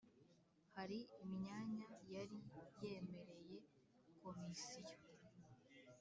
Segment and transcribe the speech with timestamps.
[0.75, 2.37] hari imyanya yari
[2.81, 3.57] yemereye
[4.21, 4.95] Komisiyo